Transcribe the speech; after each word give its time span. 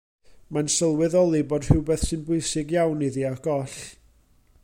Mae'n 0.55 0.69
sylweddoli 0.75 1.41
bod 1.51 1.67
rhywbeth 1.67 2.05
sy'n 2.07 2.25
bwysig 2.31 2.75
iawn 2.79 3.05
iddi 3.09 3.27
ar 3.33 3.39
goll. 3.49 3.79